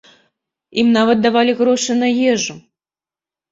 Ім 0.83 0.87
нават 0.97 1.17
давалі 1.27 1.55
грошы 1.61 1.99
на 2.01 2.11
ежу. 2.35 2.59